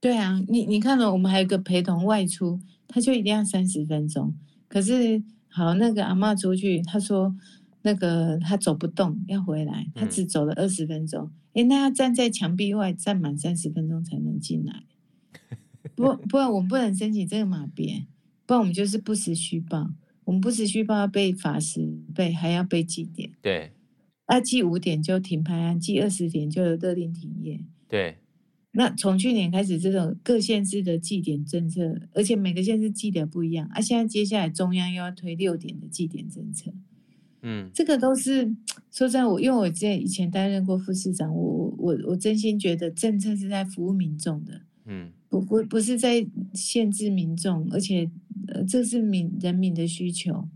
[0.00, 4.34] 对啊，你你看了，我们还有个陪同外出，他就一定要三十分钟。
[4.66, 7.32] 可是好，那个阿嬷出去，他说
[7.88, 11.30] 那个他走不动，要回来，他只走了二十分钟。
[11.54, 14.84] 哎、嗯，那要站在墙壁外站满三十分钟才能进来。
[15.96, 18.06] 不，不然我们不能申请这个马鞭，
[18.44, 19.90] 不然我们就是不实虚报。
[20.24, 21.80] 我们不实虚报要被罚十
[22.14, 23.30] 倍，还要被记点。
[23.40, 23.72] 对，
[24.26, 27.64] 啊，记五点就停拍案，记二十点就有勒令停业。
[27.88, 28.18] 对。
[28.72, 33.80] 那从去年开始，这种各县市的记点政策，而且每个县市记点不一样啊。
[33.80, 36.70] 现在接下来中央又要推六点的记点政策，
[37.42, 38.46] 嗯，这个都是
[38.90, 48.10] 说实在，我因为我在以前担任过副市长，我我我真心觉得政策是在服务民众的，嗯，不不不是在限制民众，而且
[48.48, 50.48] 呃，这是民人民的需求。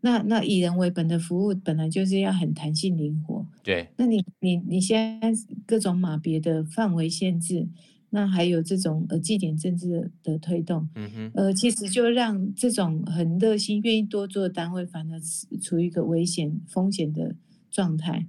[0.00, 3.88] 那那以人为本的服务本来就是要很弹性灵活，对。
[3.96, 5.32] 那你你你现在
[5.66, 7.66] 各种码别的范围限制，
[8.10, 15.20] 那还有这种呃绩点政治的，的推动，嗯哼，呃，其实就让这种很热心愿意多做的单位，反而
[15.62, 17.34] 处于一个危险风险的
[17.70, 18.26] 状态。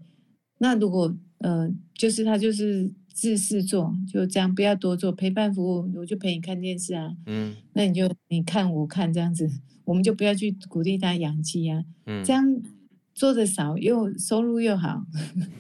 [0.58, 9.50] 那如果呃，就是他就是自私做，就这样不要多做陪伴服务，我就陪你看电视啊，嗯，那你就你看我看这样子。
[9.86, 12.62] 我们就不要去鼓励他养鸡啊，嗯，这样
[13.16, 15.04] 做的少又收入又好，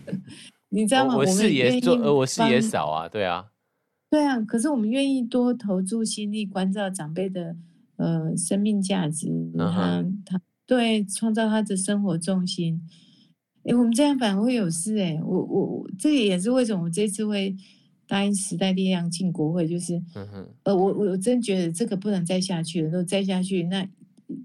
[0.70, 1.16] 你知道吗？
[1.18, 3.48] 我事也做，呃，我事也少啊，对啊，
[4.10, 4.40] 对啊。
[4.42, 7.56] 可是我们愿意多投注心力关照长辈的
[7.98, 10.14] 呃生命价值，他、uh.
[10.26, 12.82] 他对创造他的生活重心。
[13.64, 17.56] 哎，我们这样反而会有事哎，我我我这也是为什么我这次会
[18.08, 20.02] 答应时代力量进国会，就是，
[20.64, 22.88] 呃，我我真觉得这个不能再下去了。
[22.88, 23.88] 如果再下去，那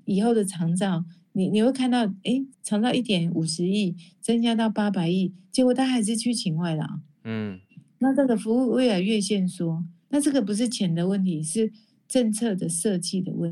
[0.04, 6.84] 以后的长照，你你会看到，哎，长照一点五十亿增加到八百亿，结果他还是去请外劳，
[7.22, 7.60] 嗯，
[8.04, 11.72] 那这个服务越来越限缩，那这个不是钱的问题，是
[12.06, 13.50] 政策的设计的问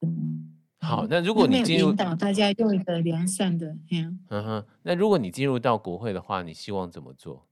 [0.00, 0.08] 题。
[0.80, 7.46] 好，那如果你进入引导大家用一个良善的，嗯哼，那如果你进入到国会的话，你希望怎么做？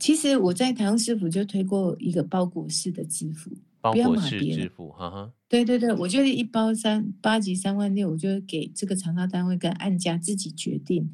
[0.00, 5.32] 其实我在台湾市府就推过一个包裹式的支付，包裹式支付，哈哈。
[5.48, 11.08] 对对对，我觉得一包三八级三万六，我就给这个长照单位跟按家自己决定。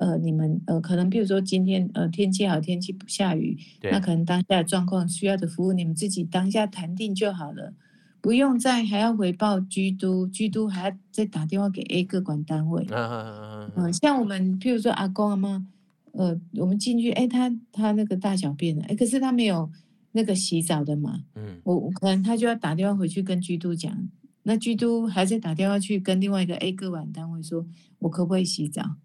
[0.00, 7.72] 呃，你们呃，可能比如说今天呃天气好，天气不下雨，那可能当下的状况需要的服务，你们自己当下谈定就好了，
[8.20, 12.84] 不用再还要回报居都，居都还要再打电话给 A 个管单位。
[12.90, 15.66] 嗯嗯嗯，像我们譬如说阿公阿妈。
[16.12, 19.70] 呃，我们进去，哎，他他那个大小便了，哎，可是他没有
[20.10, 23.96] 那个洗澡的嘛，嗯，我我可能他就要打电话回去跟居都讲，
[24.42, 27.64] 那居都还在打电话去跟另外一个 A 个管单位说，
[28.00, 28.96] 我可不可以洗澡？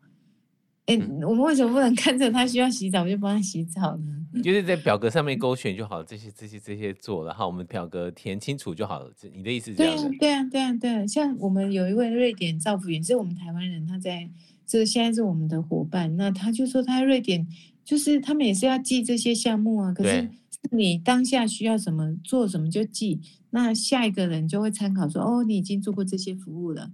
[0.85, 0.95] 哎，
[1.27, 4.13] 我们为什么不能看着他需要洗澡就帮他洗澡呢？
[4.43, 9.11] 就是在表格上面勾选就好了，这些这些这些做了，然后我们表格填清楚就好了。
[9.33, 10.01] 你的意思是这样的？
[10.01, 14.29] 对啊，对啊，对啊，对啊，像我们有一位瑞典造福员，是我们台湾人，他在。
[14.67, 17.47] 这现在是我们的伙伴，那他就说他瑞典
[17.83, 20.27] 就是他们也是要记这些项目啊，可是
[20.71, 23.21] 你当下需要什么做什么就记，
[23.51, 26.89] 那下一个人就会参考说哦，你已经做过这些服务了，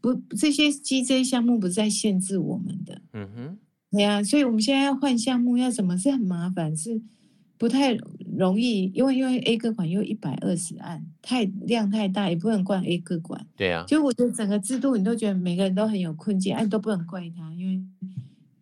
[0.00, 3.58] 不这些 GJ 项目不是在限制我们的，嗯哼，
[3.90, 7.02] 对啊，所以我们现在要换项目要怎么是很麻烦是。
[7.58, 7.96] 不太
[8.36, 13.46] 容易，因为因为 A 个管又一百二十案，太量太大，也不能怪 A 个管。
[13.56, 17.82] 对啊，就我觉得整个制度，你都觉得每个人都很有困境，哎，都不能怪他，因为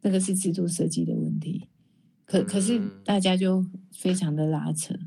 [0.02, 1.66] 那个是制度设计的问题。
[2.24, 4.94] 可可是大家就非常的拉扯。
[4.94, 5.00] 那、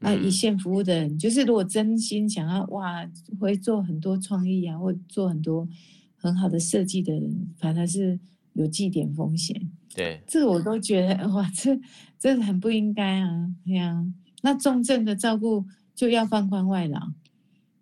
[0.00, 3.08] 嗯、一线服务的人，就是如果真心想要哇，
[3.38, 5.68] 会做很多创意啊，或做很多
[6.16, 8.18] 很好的设计的人，反而是
[8.54, 9.70] 有绩点风险。
[9.94, 11.78] 对，这个我都觉得哇，这
[12.18, 14.06] 这很不应该啊，对啊。
[14.42, 16.98] 那重症的照顾就要放宽外劳。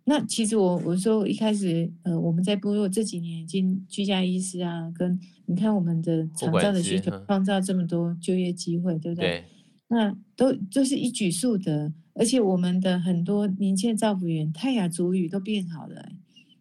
[0.05, 9.29] 那其实我我说一开始，呃，我们在部落这几年已经居家医师啊，跟你看我们的长照的需求，创造这么多就业机会，对不对？
[9.29, 9.45] 对，
[9.89, 16.11] 那都就是一举数得，而且我们的很多年轻的照服员泰雅族语都变好了。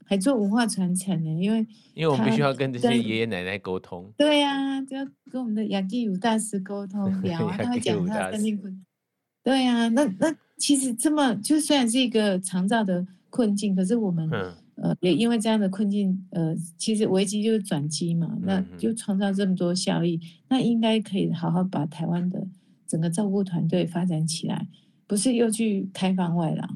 [0.10, 1.60] 还做文化传承呢，因为
[1.93, 4.10] 因为我们必须要跟这些爷爷奶奶沟通。
[4.17, 8.70] 对呀、啊，就要跟我们的雅基武大师沟通 聊啊，他会讲他的生苦。
[9.43, 22.48] 对呀、啊，那那其实这么就虽然是一个长照的困境，可是我们、嗯、呃也因为这样的困境，呃，其实危机就是转机嘛，那就创造这么多效益，那应该可以好好把台湾的
[22.88, 24.65] 整个照顾团队发展起来，
[25.08, 26.67] 不是又去开放外劳，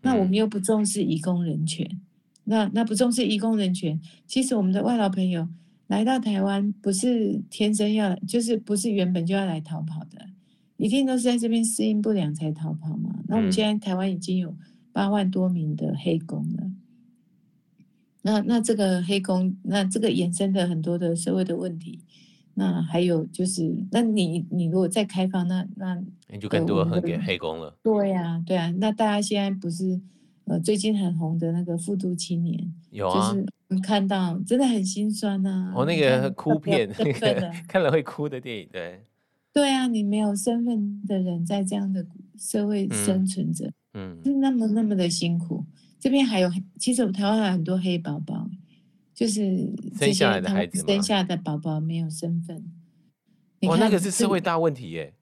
[0.00, 2.00] 那我们又不重视移工人权。
[2.44, 5.48] 那那不重视移工人权，其实我们的外劳朋友
[5.88, 10.26] 来到台湾，不是天生要，就是不是原本就要来逃跑的，
[10.76, 13.20] 一定都是在这边适应不良才逃跑嘛。
[13.28, 14.56] 那我们现在台湾已经有
[14.92, 16.70] 八万多名的黑工了，
[18.22, 22.00] 那那这个黑工，那这个衍生的很多的社会的问题，
[22.60, 27.74] 那还有就是，那你你如果再开放，那那你就更多很给黑工了。
[27.82, 29.98] 对呀、啊，对啊，那大家现在不是。
[30.46, 35.72] 呃，最近很红的那个复读青年，有啊，就是你看到真的很心酸呐、啊。
[35.76, 39.04] 哦，那个哭片，那个 看了会哭的电影，对。
[39.54, 42.04] 对啊，你没有身份的人在这样的
[42.36, 45.64] 社会生存着，嗯，是那么那么的辛苦。
[46.00, 48.39] 这边还有，其实台湾还有很多黑宝宝，
[49.20, 52.64] 就是生下来的孩子，生下的宝宝没有身份。
[53.60, 55.12] 哦，那个是社会大问题耶。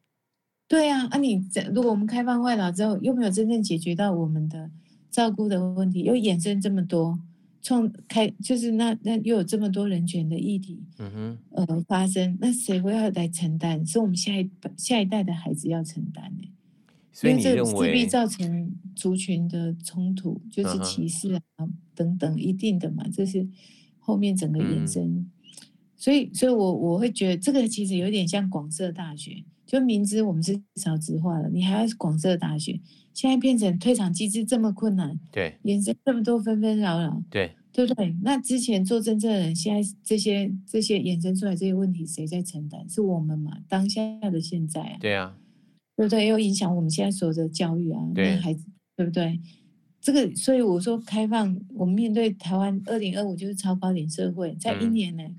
[0.68, 4.70] 对啊，啊，你如果我们开放外劳之后，又没有真正解决到我们的。
[5.10, 7.18] 照顾的问题又衍生这么多，
[7.62, 13.84] 创开就是那那又有这么多人权的议题，嗯哼，呃发生，那谁会要来承担？
[13.84, 16.48] 是我们下一下一代的孩子要承担呢？
[17.10, 23.48] 所以你认为这势必造成族群的冲突，就是歧视啊、嗯、等等，一定的嘛，这是
[24.08, 25.04] 后面整个延伸。
[25.04, 25.30] 嗯、
[25.98, 32.80] 所以，所以我我会觉得这个其实有点像广设大学，就明知我们是少子化了，你还要广设大学。
[33.12, 38.16] 现在变成退场机制这么困难，对，延伸这么多纷纷扰扰，对，对不对？
[38.22, 42.88] 那之前做真正的人，现在这些这些衍生出来这些问题，谁在承担？
[42.88, 43.58] 是我们嘛？
[43.68, 44.00] 当下
[44.30, 45.36] 的现在啊，对啊，
[45.96, 46.28] 对不对？
[46.28, 48.64] 又影响我们现在所有的教育啊，对，孩子，
[48.96, 49.40] 对不对？
[50.08, 55.36] 这个，所以我说开放，我们面对台湾二零二五就是超高龄社会，在一年内、嗯、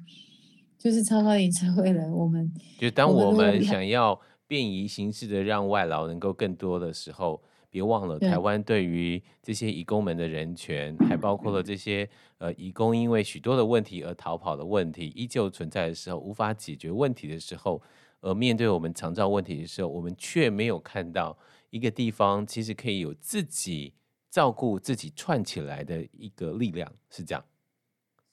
[0.78, 2.08] 就是超高龄社会了。
[2.14, 4.20] 我们 就当我们想要。
[4.50, 7.40] 便宜形式的让外劳能够更多的时候，
[7.70, 12.10] 别忘了台湾对于这些移工们的人权，还包括了这些
[12.40, 17.80] 呃移工因为许多的问题而逃跑的问题，依旧存在的时候，无法解决问题的时候，
[18.22, 21.38] 而面对我们常照问题的时候，我们却没有看到
[21.70, 23.94] 一个地方其实可以有自己
[24.30, 27.44] 照顾自己串起来的一个力量，是这样。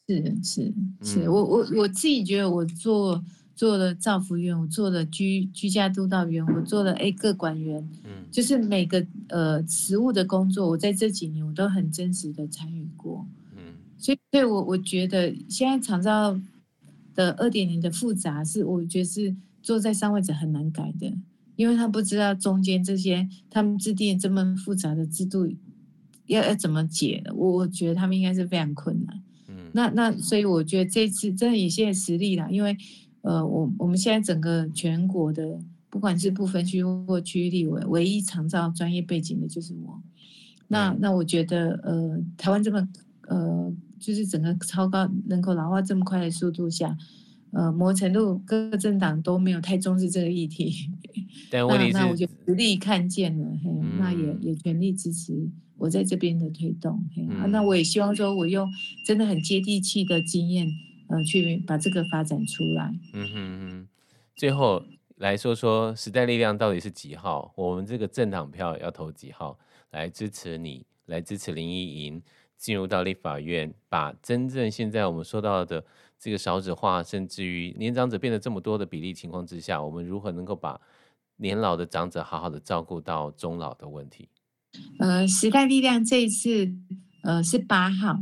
[0.08, 3.24] 是是是，我我我自己觉得我做。
[3.56, 13.26] 做了造福员，我做了居居家督导员，我做了 A 个管员，嗯，就是每个呃实务的工作，我在这几年我都很真实的参与过，
[13.56, 16.38] 嗯，所以对我我觉得现在长照
[17.14, 21.10] 的二点零的复杂是，我觉得是坐在上位者很难改的，
[21.56, 25.48] 因为他不知道中间这些他们制定这么复杂的制度
[26.26, 32.76] 要要怎么解的，我我觉得他们应该是非常困难，嗯，那那所以我觉得这次真的也谢谢实力啦，因为。
[33.22, 35.58] 呃，我我们现在整个全国的，
[35.90, 40.00] 不管是不分区或区域立委，唯一长照专业背景的就是我。
[40.68, 42.88] 那那我觉得，呃，台湾这么
[43.26, 46.96] 呃，就是整个超高人口老化这么快的速度下，
[47.50, 50.88] 呃，某程度各个政党都没有太重视这个议题。
[51.50, 55.48] 那，那我就实力看见了，嘿，嗯、那也也全力支持
[55.78, 57.02] 我在这边的推动。
[57.48, 58.70] 那我也希望说，我用
[59.04, 60.68] 真的很接地气的经验。
[61.08, 62.92] 呃，去把这个发展出来。
[63.12, 63.88] 嗯哼哼，
[64.34, 64.82] 最后
[65.18, 67.52] 来说说时代力量到底是几号？
[67.54, 69.56] 我们这个政党票要投几号
[69.92, 72.20] 来支持你，来支持林依莹
[72.56, 75.84] 进入到立法院，把真正现在我们说到的
[76.18, 80.80] 这个少子化，甚至于年长者变得这么多的比例情况之下，我们如何能够把
[81.36, 84.28] 年老的长者好好的照顾到终老的问题？
[84.98, 86.74] 呃，时代力量这一次。
[87.22, 88.16] 呃，是八号，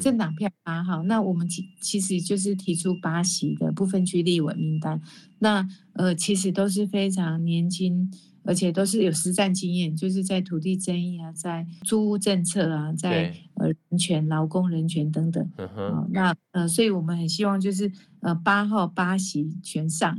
[0.00, 1.04] 政党票八号。
[1.04, 5.00] 那我们其其实就是提出八席的部分区立委名单。
[5.38, 8.10] 那呃，其实都是非常年轻，
[8.48, 15.46] 而且都是有实战经验，就是在土地争议啊，在租屋政策啊，在呃人权、劳工人权等等。
[15.58, 15.84] 嗯哼。
[15.84, 17.92] 呃那呃，所以我们很希望就是
[18.22, 20.18] 呃八号八席全上。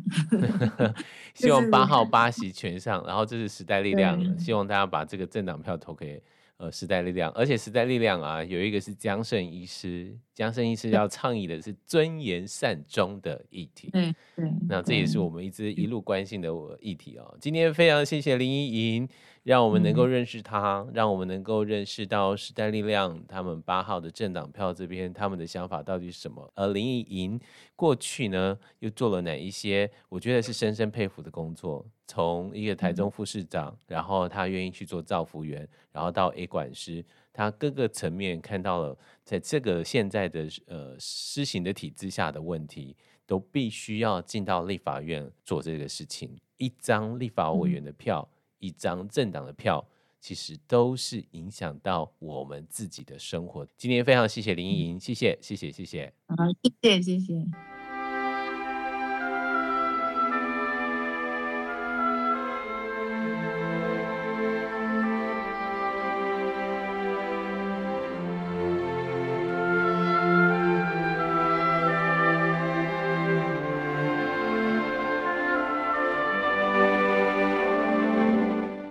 [1.34, 6.22] 希望八号八席全上，然后这是时代力量，希望大家把这个政党票投给。
[6.58, 13.90] 呃，时代力量，而且时代力量啊，有一个是江胜医师，江生医师要倡议的是尊严善终的议题。
[13.90, 17.38] 对对，那这也是我们一直一路关心的议题哦。
[17.42, 19.10] 今天非常谢谢林依莹。
[19.44, 26.52] 让我们能够认识他，嗯、让我们能够认识到时代力量他们八号的政党票这边他们的想法到底是什么。
[26.56, 27.40] 而林依莹
[27.76, 31.84] 过去呢又做了哪一些我觉得是深深佩服的工作？
[32.06, 37.04] 从一个台中副市长，嗯、然后他愿意去做造福员，然后到 A 管师，
[37.40, 46.38] 他各个层面看到了在这个现在的呃施行的体制下的问题，都必须要进到立法院做这个事情。
[46.58, 48.28] 一张立法委员的票。
[48.34, 49.82] 嗯一张政党的票，
[50.20, 53.66] 其实都是影响到我们自己的生活。
[53.78, 56.36] 今天非常谢谢林依莹，谢谢谢谢谢谢，好，
[56.82, 57.79] 谢谢谢谢。